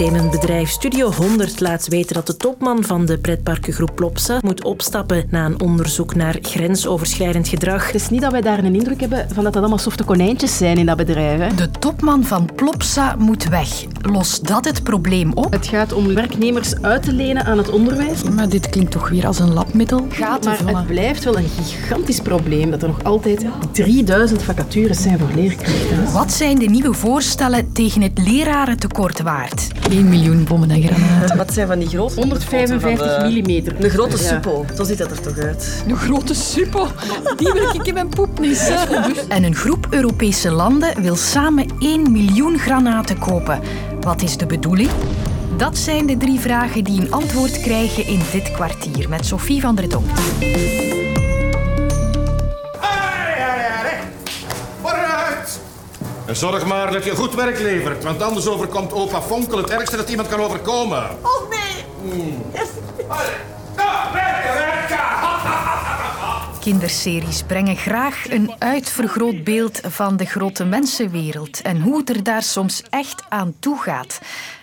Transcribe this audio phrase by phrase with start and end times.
[0.00, 5.44] Entertainmentbedrijf Studio 100 laat weten dat de topman van de pretparkengroep Plopsa moet opstappen na
[5.44, 7.86] een onderzoek naar grensoverschrijdend gedrag.
[7.86, 10.56] Het is niet dat wij daar een indruk hebben van dat dat allemaal softe konijntjes
[10.56, 11.40] zijn in dat bedrijf.
[11.40, 11.54] Hè?
[11.54, 13.84] De topman van Plopsa moet weg.
[14.02, 15.52] Lost dat het probleem op?
[15.52, 18.22] Het gaat om werknemers uit te lenen aan het onderwijs.
[18.22, 20.06] Maar dit klinkt toch weer als een labmiddel?
[20.10, 25.18] Gaat maar het blijft wel een gigantisch probleem dat er nog altijd 3000 vacatures zijn
[25.18, 26.12] voor leerkrachten.
[26.12, 29.68] Wat zijn de nieuwe voorstellen tegen het lerarentekort waard?
[29.90, 31.36] 1 miljoen bommen en granaten.
[31.44, 32.14] Wat zijn van die grote?
[32.14, 33.84] 155 mm.
[33.84, 34.64] Een grote suppo.
[34.76, 35.84] Zo ziet dat er toch uit.
[35.88, 36.86] Een grote suppo.
[37.36, 38.72] Die wil ik in mijn poep niet.
[39.28, 43.60] En een groep Europese landen wil samen 1 miljoen granaten kopen.
[44.00, 44.90] Wat is de bedoeling?
[45.56, 49.74] Dat zijn de drie vragen die een antwoord krijgen in dit kwartier met Sophie van
[49.74, 50.10] der Donk.
[56.26, 59.96] En zorg maar dat je goed werk levert, want anders overkomt opa Fonkel het ergste
[59.96, 61.02] dat iemand kan overkomen.
[61.22, 61.84] Oh nee!
[62.12, 62.42] Mm.
[66.60, 72.42] Kinderseries brengen graag een uitvergroot beeld van de grote mensenwereld en hoe het er daar
[72.42, 74.20] soms echt aan toe gaat.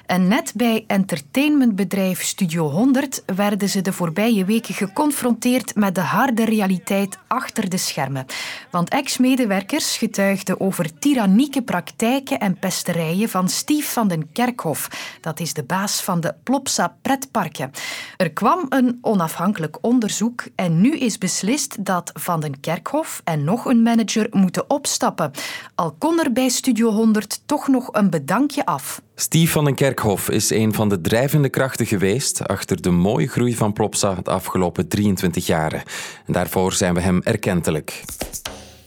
[0.07, 6.45] En net bij entertainmentbedrijf Studio 100 werden ze de voorbije weken geconfronteerd met de harde
[6.45, 8.25] realiteit achter de schermen.
[8.71, 14.89] Want ex-medewerkers getuigden over tyrannieke praktijken en pesterijen van Stief van den Kerkhof.
[15.21, 17.71] Dat is de baas van de Plopsa pretparken.
[18.17, 23.65] Er kwam een onafhankelijk onderzoek en nu is beslist dat Van den Kerkhof en nog
[23.65, 25.31] een manager moeten opstappen.
[25.75, 29.01] Al kon er bij Studio 100 toch nog een bedankje af.
[29.19, 33.55] Stief van den Kerkhof is een van de drijvende krachten geweest achter de mooie groei
[33.55, 35.83] van Plopsa de afgelopen 23 jaren.
[36.25, 38.03] En daarvoor zijn we hem erkentelijk.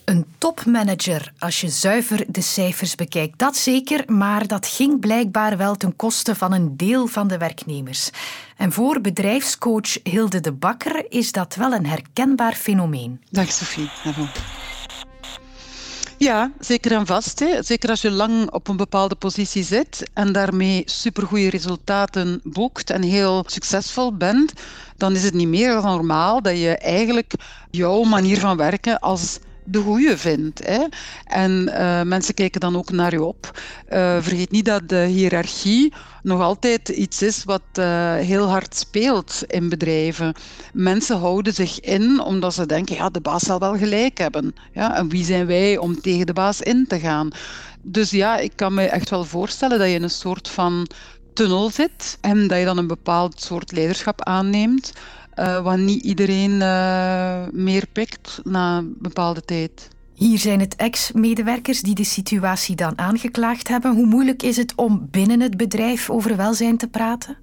[0.05, 5.77] Een topmanager, als je zuiver de cijfers bekijkt, dat zeker, maar dat ging blijkbaar wel
[5.77, 8.11] ten koste van een deel van de werknemers.
[8.57, 13.21] En voor bedrijfscoach Hilde de Bakker is dat wel een herkenbaar fenomeen.
[13.31, 13.91] Dag Sophie.
[16.21, 17.39] Ja, zeker en vast.
[17.39, 17.63] Hè.
[17.63, 23.03] Zeker als je lang op een bepaalde positie zit en daarmee supergoeie resultaten boekt en
[23.03, 24.53] heel succesvol bent,
[24.97, 27.33] dan is het niet meer dan normaal dat je eigenlijk
[27.71, 30.67] jouw manier van werken als de goede vindt.
[30.67, 30.85] Hè.
[31.25, 33.51] En uh, mensen kijken dan ook naar je op.
[33.93, 39.43] Uh, vergeet niet dat de hiërarchie nog altijd iets is wat uh, heel hard speelt
[39.47, 40.35] in bedrijven.
[40.73, 44.55] Mensen houden zich in omdat ze denken, ja, de baas zal wel gelijk hebben.
[44.73, 47.31] Ja, en wie zijn wij om tegen de baas in te gaan?
[47.83, 50.87] Dus ja, ik kan me echt wel voorstellen dat je in een soort van
[51.33, 54.93] tunnel zit en dat je dan een bepaald soort leiderschap aanneemt
[55.37, 59.89] uh, wat niet iedereen uh, meer pikt na een bepaalde tijd.
[60.15, 63.95] Hier zijn het ex-medewerkers die de situatie dan aangeklaagd hebben.
[63.95, 67.37] Hoe moeilijk is het om binnen het bedrijf over welzijn te praten?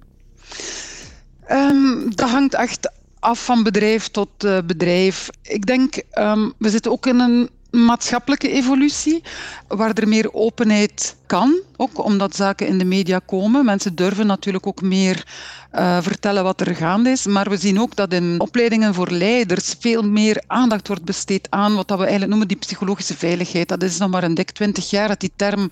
[1.50, 5.28] Um, dat hangt echt af van bedrijf tot uh, bedrijf.
[5.42, 9.22] Ik denk, um, we zitten ook in een maatschappelijke evolutie,
[9.68, 13.64] waar er meer openheid kan, ook omdat zaken in de media komen.
[13.64, 15.26] Mensen durven natuurlijk ook meer
[15.74, 19.74] uh, vertellen wat er gaande is, maar we zien ook dat in opleidingen voor leiders
[19.80, 23.68] veel meer aandacht wordt besteed aan wat we eigenlijk noemen die psychologische veiligheid.
[23.68, 25.68] Dat is nog maar een dik twintig jaar dat die term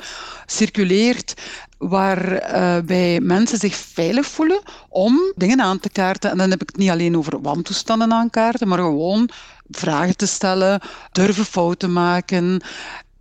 [0.47, 1.35] circuleert
[1.79, 6.31] waarbij uh, mensen zich veilig voelen om dingen aan te kaarten.
[6.31, 9.31] En dan heb ik het niet alleen over wantoestanden aankaarten, maar gewoon
[9.71, 10.81] vragen te stellen,
[11.13, 12.61] durven fouten maken.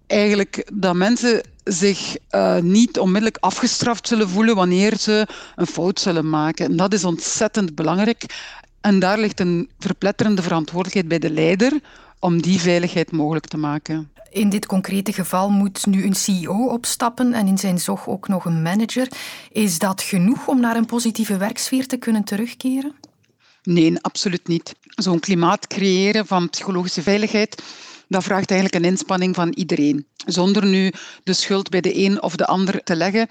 [0.08, 6.30] Eigenlijk dat mensen zich uh, niet onmiddellijk afgestraft zullen voelen wanneer ze een fout zullen
[6.30, 6.66] maken.
[6.66, 8.26] En dat is ontzettend belangrijk.
[8.82, 11.80] En daar ligt een verpletterende verantwoordelijkheid bij de leider
[12.20, 14.10] om die veiligheid mogelijk te maken.
[14.30, 18.46] In dit concrete geval moet nu een CEO opstappen en in zijn zog ook nog
[18.46, 19.08] een manager.
[19.52, 22.96] Is dat genoeg om naar een positieve werksfeer te kunnen terugkeren?
[23.64, 24.76] Nee, absoluut niet.
[24.96, 27.64] Zo'n klimaat creëren van psychologische veiligheid,
[28.08, 30.08] dat vraagt eigenlijk een inspanning van iedereen.
[30.26, 30.92] Zonder nu
[31.24, 33.28] de schuld bij de een of de ander te leggen.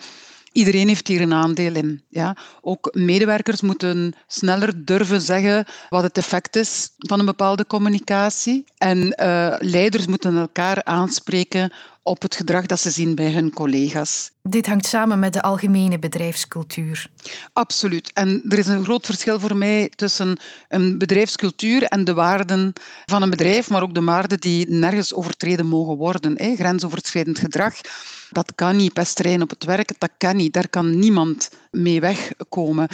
[0.53, 2.03] Iedereen heeft hier een aandeel in.
[2.09, 2.37] Ja.
[2.61, 8.65] Ook medewerkers moeten sneller durven zeggen wat het effect is van een bepaalde communicatie.
[8.79, 11.73] En uh, leiders moeten elkaar aanspreken
[12.05, 14.31] op het gedrag dat ze zien bij hun collega's.
[14.43, 17.11] Dit hangt samen met de algemene bedrijfscultuur.
[17.53, 18.11] Absoluut.
[18.13, 20.37] En er is een groot verschil voor mij tussen
[20.69, 22.73] een bedrijfscultuur en de waarden
[23.05, 26.39] van een bedrijf, maar ook de waarden die nergens overtreden mogen worden.
[26.39, 26.55] Hè.
[26.55, 27.75] Grensoverschrijdend gedrag,
[28.31, 28.93] dat kan niet.
[28.93, 30.53] Pesterijn op het werk, dat kan niet.
[30.53, 32.89] Daar kan niemand mee wegkomen.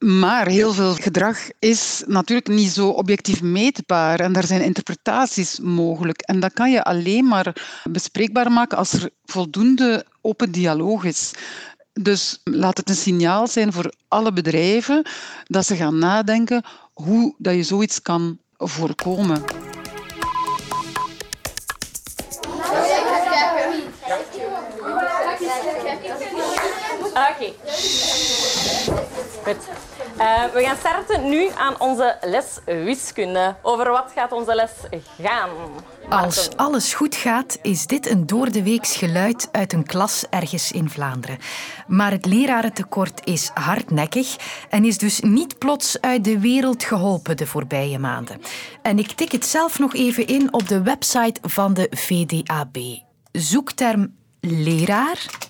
[0.00, 6.20] Maar heel veel gedrag is natuurlijk niet zo objectief meetbaar en daar zijn interpretaties mogelijk.
[6.20, 11.30] En dat kan je alleen maar bespreekbaar maken als er voldoende open dialoog is.
[11.92, 15.06] Dus laat het een signaal zijn voor alle bedrijven
[15.44, 19.44] dat ze gaan nadenken hoe dat je zoiets kan voorkomen.
[27.14, 27.52] Oké.
[29.44, 29.89] Goed.
[30.20, 33.54] Uh, we gaan starten nu aan onze les wiskunde.
[33.62, 34.70] Over wat gaat onze les
[35.20, 35.48] gaan?
[36.08, 41.38] Als alles goed gaat, is dit een doordeweeks geluid uit een klas ergens in Vlaanderen.
[41.86, 44.36] Maar het lerarentekort is hardnekkig
[44.68, 48.40] en is dus niet plots uit de wereld geholpen de voorbije maanden.
[48.82, 52.76] En ik tik het zelf nog even in op de website van de VDAB.
[53.32, 55.49] Zoekterm leraar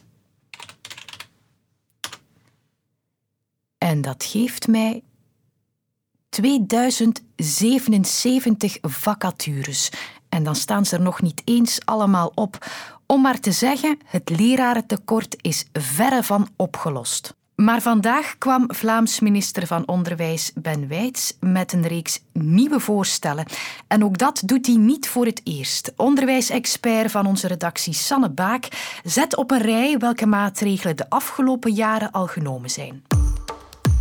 [3.80, 5.02] En dat geeft mij
[6.28, 9.90] 2077 vacatures.
[10.28, 12.66] En dan staan ze er nog niet eens allemaal op.
[13.06, 17.34] Om maar te zeggen, het lerarentekort is verre van opgelost.
[17.54, 23.46] Maar vandaag kwam Vlaams minister van Onderwijs Ben Wijts met een reeks nieuwe voorstellen.
[23.86, 25.92] En ook dat doet hij niet voor het eerst.
[25.96, 32.10] Onderwijsexpert van onze redactie Sanne Baak zet op een rij welke maatregelen de afgelopen jaren
[32.10, 33.02] al genomen zijn.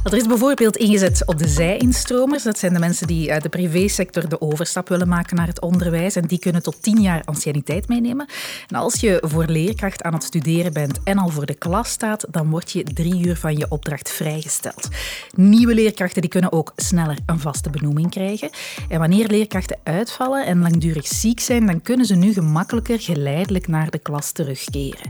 [0.04, 2.44] Er is bijvoorbeeld ingezet op de zij-instromers.
[2.44, 6.16] Dat zijn de mensen die uit de privésector de overstap willen maken naar het onderwijs.
[6.16, 8.28] En die kunnen tot tien jaar anciëniteit meenemen.
[8.68, 12.26] En als je voor leerkracht aan het studeren bent en al voor de klas staat,
[12.30, 14.88] dan word je drie uur van je opdracht vrijgesteld.
[15.36, 18.50] Nieuwe leerkrachten die kunnen ook sneller een vaste benoeming krijgen.
[18.90, 23.90] En wanneer leerkrachten uitvallen en langdurig ziek zijn, dan kunnen ze nu gemakkelijker geleidelijk naar
[23.90, 25.10] de klas terugkeren.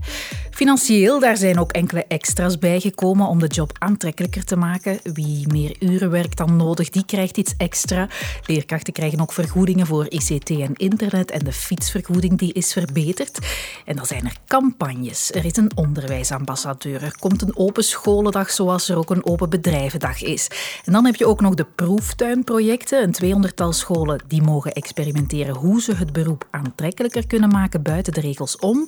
[0.59, 4.99] Financieel, daar zijn ook enkele extra's bijgekomen om de job aantrekkelijker te maken.
[5.13, 8.07] Wie meer uren werkt dan nodig, die krijgt iets extra.
[8.45, 13.39] Leerkrachten krijgen ook vergoedingen voor ICT en internet en de fietsvergoeding die is verbeterd.
[13.85, 15.31] En dan zijn er campagnes.
[15.31, 17.03] Er is een onderwijsambassadeur.
[17.03, 20.47] Er komt een open scholendag zoals er ook een open bedrijvendag is.
[20.85, 23.03] En dan heb je ook nog de proeftuinprojecten.
[23.03, 28.21] Een tweehonderdtal scholen die mogen experimenteren hoe ze het beroep aantrekkelijker kunnen maken buiten de
[28.21, 28.87] regels om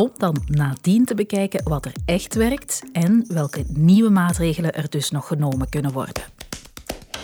[0.00, 5.10] om dan nadien te bekijken wat er echt werkt en welke nieuwe maatregelen er dus
[5.10, 6.22] nog genomen kunnen worden.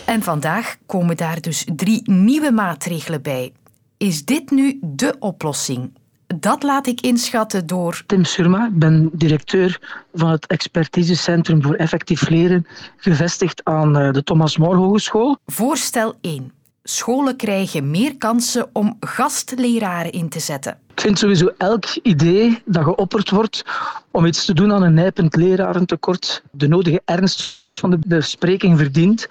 [0.05, 3.53] En vandaag komen daar dus drie nieuwe maatregelen bij.
[3.97, 5.91] Is dit nu de oplossing?
[6.27, 8.03] Dat laat ik inschatten door.
[8.05, 14.23] Tim Surma, ik ben directeur van het Expertisecentrum voor Effectief Leren, gevestigd aan eh, de
[14.23, 15.37] Thomas More Hogeschool.
[15.45, 16.56] Voorstel 1.
[16.89, 20.77] Scholen krijgen meer kansen om gastleraren in te zetten.
[20.93, 23.63] Ik vind sowieso elk idee dat geopperd wordt
[24.11, 29.27] om iets te doen aan een nijpend lerarentekort de nodige ernst van de bespreking verdient.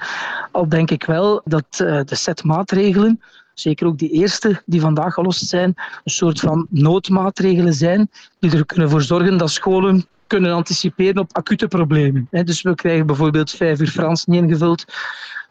[0.53, 3.21] Al denk ik wel dat eh, de set maatregelen,
[3.55, 5.75] zeker ook die eerste die vandaag gelost zijn,
[6.05, 11.37] een soort van noodmaatregelen zijn die er kunnen voor zorgen dat scholen kunnen anticiperen op
[11.37, 12.29] acute problemen.
[12.31, 14.85] Dus we krijgen bijvoorbeeld vijf uur Frans niet ingevuld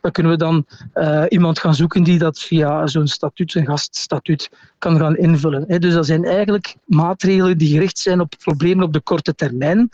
[0.05, 0.65] dan kunnen we dan
[0.95, 5.79] uh, iemand gaan zoeken die dat via zo'n statuut, een gaststatuut, kan gaan invullen.
[5.81, 9.89] Dus dat zijn eigenlijk maatregelen die gericht zijn op problemen op de korte termijn.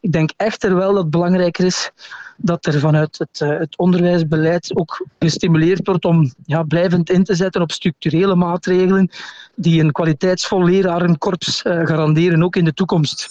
[0.00, 1.90] Ik denk echter wel dat het belangrijker is
[2.36, 7.34] dat er vanuit het, uh, het onderwijsbeleid ook gestimuleerd wordt om ja, blijvend in te
[7.34, 9.10] zetten op structurele maatregelen
[9.54, 13.28] die een kwaliteitsvol lerarenkorps uh, garanderen, ook in de toekomst.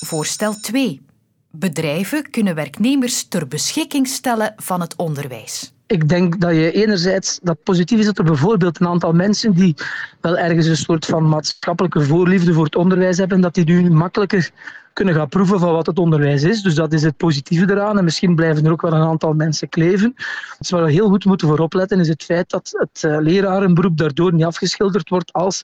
[0.00, 1.07] Voorstel 2.
[1.50, 5.72] Bedrijven kunnen werknemers ter beschikking stellen van het onderwijs.
[5.86, 9.74] Ik denk dat je enerzijds dat positief is dat er bijvoorbeeld een aantal mensen die
[10.20, 14.50] wel ergens een soort van maatschappelijke voorliefde voor het onderwijs hebben, dat die nu makkelijker
[14.98, 16.62] kunnen gaan proeven van wat het onderwijs is.
[16.62, 17.98] Dus dat is het positieve eraan.
[17.98, 20.14] En misschien blijven er ook wel een aantal mensen kleven.
[20.58, 23.96] Dus waar we heel goed moeten voor opletten is het feit dat het uh, lerarenberoep
[23.96, 25.62] daardoor niet afgeschilderd wordt als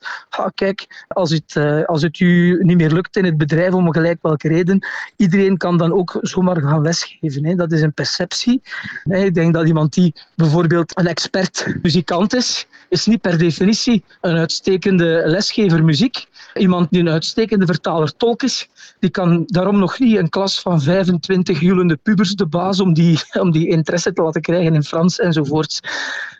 [0.55, 4.19] kijk, als het, uh, als het u niet meer lukt in het bedrijf om gelijk
[4.23, 4.87] welke reden,
[5.17, 7.47] iedereen kan dan ook zomaar gaan lesgeven.
[7.47, 7.55] Hè.
[7.55, 8.63] Dat is een perceptie.
[9.05, 14.37] Ik denk dat iemand die bijvoorbeeld een expert muzikant is, is niet per definitie een
[14.37, 16.27] uitstekende lesgever muziek.
[16.55, 20.81] Iemand die een uitstekende vertaler tolk is, die kan daarom nog niet een klas van
[20.81, 25.19] 25 julende pubers de baas om die, om die interesse te laten krijgen in Frans
[25.19, 25.81] enzovoorts.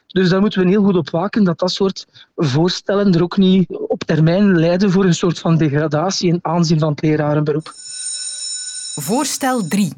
[0.07, 2.07] Dus daar moeten we heel goed op waken dat dat soort
[2.37, 6.91] voorstellen er ook niet op termijn leiden voor een soort van degradatie in aanzien van
[6.91, 7.73] het lerarenberoep.
[8.95, 9.93] Voorstel 3.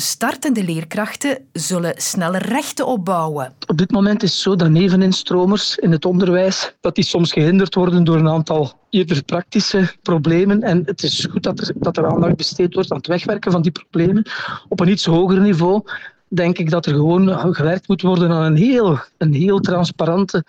[0.00, 3.54] Startende leerkrachten zullen sneller rechten opbouwen.
[3.66, 7.74] Op dit moment is het zo dat neveninstromers in het onderwijs dat die soms gehinderd
[7.74, 10.62] worden door een aantal eerder praktische problemen.
[10.62, 13.62] En het is goed dat er, dat er aandacht besteed wordt aan het wegwerken van
[13.62, 14.26] die problemen.
[14.68, 15.82] Op een iets hoger niveau
[16.28, 20.44] denk ik dat er gewoon gewerkt moet worden aan een heel, een heel transparante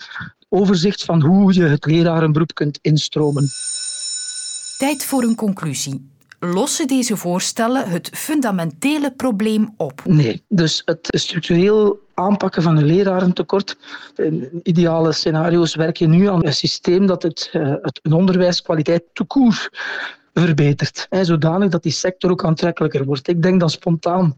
[0.49, 3.49] overzicht van hoe je het lerarenberoep kunt instromen.
[4.77, 6.10] Tijd voor een conclusie.
[6.43, 10.01] Lossen deze voorstellen het fundamentele probleem op?
[10.05, 13.77] Nee, dus het structureel aanpakken van een lerarentekort.
[14.15, 19.69] In ideale scenario's werk je nu aan een systeem dat het, uh, het onderwijskwaliteit toekoer
[20.33, 21.07] verbetert.
[21.09, 23.27] Hè, zodanig dat die sector ook aantrekkelijker wordt.
[23.27, 24.37] Ik denk dan spontaan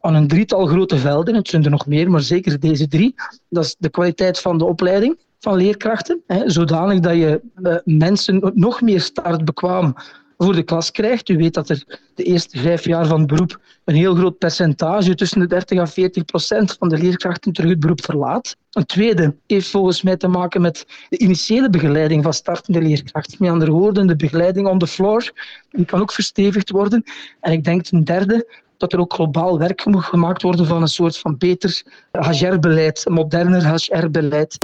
[0.00, 1.34] aan een drietal grote velden.
[1.34, 3.14] Het zijn er nog meer, maar zeker deze drie.
[3.48, 8.52] Dat is de kwaliteit van de opleiding van leerkrachten, hè, zodanig dat je uh, mensen
[8.54, 9.94] nog meer startbekwaam
[10.44, 11.28] voor de klas krijgt.
[11.28, 11.84] U weet dat er
[12.14, 16.24] de eerste vijf jaar van beroep een heel groot percentage, tussen de 30 en 40
[16.24, 18.56] procent van de leerkrachten terug het beroep verlaat.
[18.70, 23.36] Een tweede heeft volgens mij te maken met de initiële begeleiding van startende leerkrachten.
[23.38, 25.32] Met andere woorden, de begeleiding on the floor,
[25.70, 27.04] die kan ook verstevigd worden.
[27.40, 30.88] En ik denk een derde, dat er ook globaal werk moet gemaakt worden van een
[30.88, 34.58] soort van beter HR-beleid, moderner HR-beleid.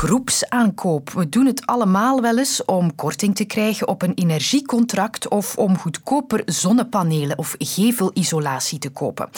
[0.00, 1.10] Groepsaankoop.
[1.10, 5.78] We doen het allemaal wel eens om korting te krijgen op een energiecontract of om
[5.78, 9.30] goedkoper zonnepanelen of gevelisolatie te kopen.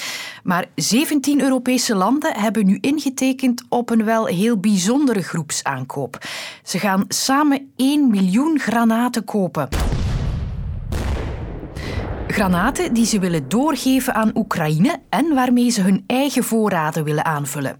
[0.42, 6.18] Maar 17 Europese landen hebben nu ingetekend op een wel heel bijzondere groepsaankoop.
[6.62, 9.68] Ze gaan samen 1 miljoen granaten kopen.
[12.26, 17.76] Granaten die ze willen doorgeven aan Oekraïne en waarmee ze hun eigen voorraden willen aanvullen.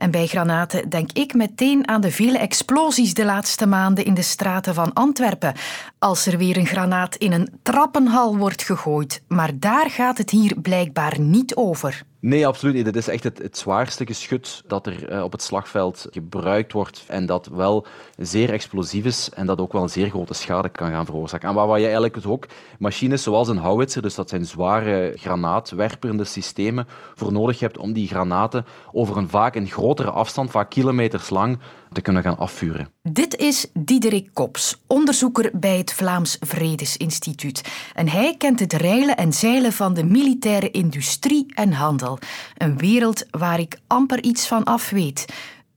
[0.00, 4.22] En bij granaten denk ik meteen aan de vele explosies de laatste maanden in de
[4.22, 5.54] straten van Antwerpen.
[5.98, 9.22] Als er weer een granaat in een trappenhal wordt gegooid.
[9.28, 12.02] Maar daar gaat het hier blijkbaar niet over.
[12.22, 12.84] Nee, absoluut niet.
[12.84, 17.26] Dit is echt het, zwaarste geschut dat er eh, op het slagveld gebruikt wordt en
[17.26, 17.86] dat wel
[18.16, 21.48] zeer explosief is en dat ook wel een zeer grote schade kan gaan veroorzaken.
[21.48, 22.46] En waar, waar je eigenlijk dus ook
[22.78, 28.08] machines zoals een howitzer, dus dat zijn zware granaatwerperende systemen, voor nodig hebt om die
[28.08, 31.58] granaten over een vaak een grotere afstand, vaak kilometers lang,
[31.92, 32.88] te kunnen gaan afvuren.
[33.02, 37.62] Dit is Diederik Kops, onderzoeker bij het Vlaams Vredesinstituut.
[37.94, 42.18] En hij kent het reilen en zeilen van de militaire industrie en handel.
[42.56, 45.24] Een wereld waar ik amper iets van af weet.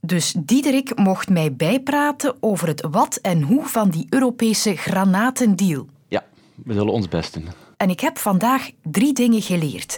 [0.02, 5.86] Dus Diederik mocht mij bijpraten over het wat en hoe van die Europese granatendeal.
[6.08, 6.24] Ja,
[6.56, 7.48] we zullen ons best doen.
[7.78, 9.98] En ik heb vandaag drie dingen geleerd.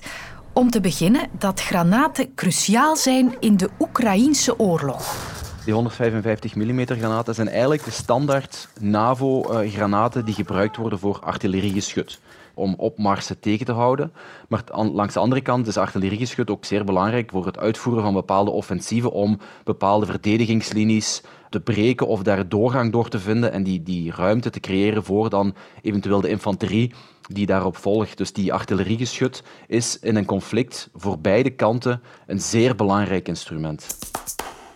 [0.53, 5.43] Om te beginnen dat granaten cruciaal zijn in de Oekraïense oorlog.
[5.65, 12.19] Die 155 mm granaten zijn eigenlijk de standaard NAVO-granaten die gebruikt worden voor artilleriegeschut
[12.53, 14.13] om opmarsen tegen te houden.
[14.48, 18.51] Maar langs de andere kant is artilleriegeschut ook zeer belangrijk voor het uitvoeren van bepaalde
[18.51, 24.12] offensieven om bepaalde verdedigingslinies te breken of daar doorgang door te vinden en die, die
[24.12, 26.93] ruimte te creëren voor dan eventueel de infanterie
[27.27, 28.17] die daarop volgt.
[28.17, 33.98] Dus die artilleriegeschut is in een conflict voor beide kanten een zeer belangrijk instrument.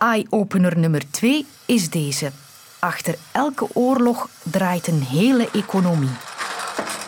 [0.00, 2.30] Eye-opener nummer twee is deze.
[2.78, 6.08] Achter elke oorlog draait een hele economie.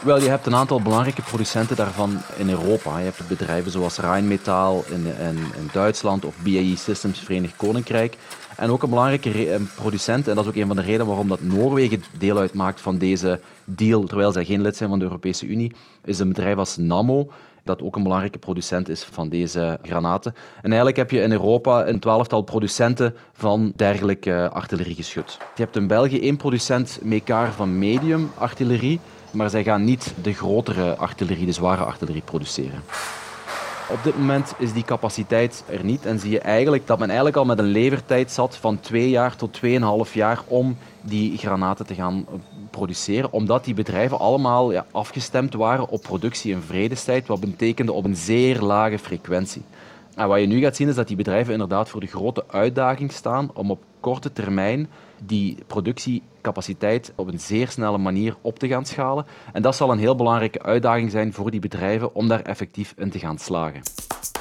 [0.04, 2.98] Wel, je hebt een aantal belangrijke producenten daarvan in Europa.
[2.98, 8.16] Je hebt bedrijven zoals Rheinmetall in, in, in Duitsland of BAE Systems Verenigd Koninkrijk.
[8.56, 11.42] En ook een belangrijke producent, en dat is ook een van de redenen waarom dat
[11.42, 15.72] Noorwegen deel uitmaakt van deze deal, terwijl zij geen lid zijn van de Europese Unie,
[16.04, 17.30] is een bedrijf als Nammo
[17.64, 20.34] dat ook een belangrijke producent is van deze granaten.
[20.56, 25.38] En eigenlijk heb je in Europa een twaalftal producenten van dergelijke artilleriegeschut.
[25.54, 29.00] Je hebt in België één producent Mekar van medium artillerie,
[29.30, 32.82] maar zij gaan niet de grotere artillerie, de zware artillerie produceren.
[33.92, 37.36] Op dit moment is die capaciteit er niet en zie je eigenlijk dat men eigenlijk
[37.36, 41.94] al met een levertijd zat van twee jaar tot tweeënhalf jaar om die granaten te
[41.94, 42.26] gaan
[42.72, 48.04] produceren, omdat die bedrijven allemaal ja, afgestemd waren op productie in vredestijd, wat betekende op
[48.04, 49.62] een zeer lage frequentie.
[50.14, 53.12] En wat je nu gaat zien is dat die bedrijven inderdaad voor de grote uitdaging
[53.12, 54.88] staan om op korte termijn
[55.24, 59.26] die productiecapaciteit op een zeer snelle manier op te gaan schalen.
[59.52, 63.10] En dat zal een heel belangrijke uitdaging zijn voor die bedrijven om daar effectief in
[63.10, 63.82] te gaan slagen.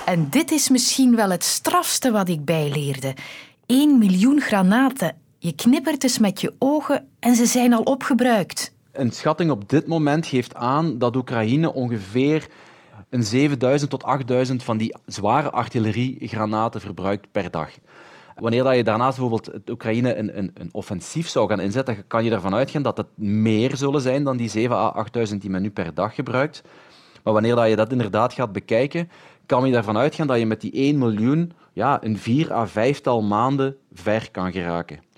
[0.05, 3.15] En dit is misschien wel het strafste wat ik bijleerde.
[3.65, 5.15] 1 miljoen granaten.
[5.43, 8.73] Je knippert eens met je ogen en ze zijn al opgebruikt.
[8.91, 12.47] Een schatting op dit moment geeft aan dat Oekraïne ongeveer
[13.09, 17.69] een 7000 tot 8000 van die zware artilleriegranaten verbruikt per dag.
[18.35, 22.31] Wanneer dat je daarnaast bijvoorbeeld Oekraïne een, een, een, offensief zou gaan inzetten, kan je
[22.31, 25.71] ervan uitgaan dat het meer zullen zijn dan die 7 à 8.000 die men nu
[25.71, 26.61] per dag gebruikt.
[27.23, 29.09] Maar wanneer dat je dat inderdaad gaat bekijken,
[29.45, 33.21] kan je ervan uitgaan dat je met die 1 miljoen ja, een 4 à 5-tal
[33.21, 35.09] maanden ver kan geraken.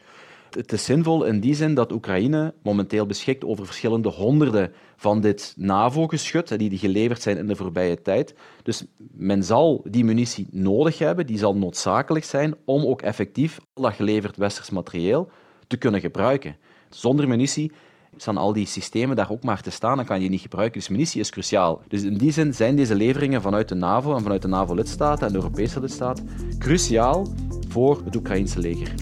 [0.56, 5.54] Het is zinvol in die zin dat Oekraïne momenteel beschikt over verschillende honderden van dit
[5.58, 8.36] NAVO-geschut, die, geleverd zijn in de voorbije tijd.
[8.64, 13.94] Dus men zal die munitie nodig hebben, die zal noodzakelijk zijn om ook effectief dat
[13.94, 15.30] geleverd westers materieel
[15.68, 16.56] te kunnen gebruiken.
[16.90, 17.72] Zonder munitie
[18.18, 20.80] staan al die systemen daar ook maar te staan, dan kan je die niet gebruiken.
[20.80, 21.82] Dus munitie is cruciaal.
[21.88, 25.34] Dus in die zin zijn deze leveringen vanuit de NAVO en vanuit de NAVO-lidstaten en
[25.34, 27.28] de Europese lidstaten cruciaal
[27.70, 28.94] voor het Oekraïnse leger.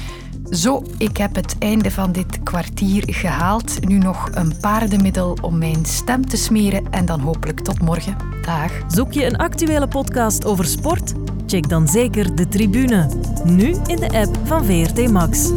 [0.52, 3.88] Zo, ik heb het einde van dit kwartier gehaald.
[3.88, 8.16] Nu nog een paardenmiddel om mijn stem te smeren en dan hopelijk tot morgen.
[8.42, 8.72] Dag.
[8.88, 11.14] Zoek je een actuele podcast over sport?
[11.46, 13.10] Check dan zeker de tribune.
[13.44, 15.52] Nu in de app van VRT Max.